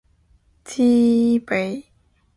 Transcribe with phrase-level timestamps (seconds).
[0.65, 1.85] 七海娜娜米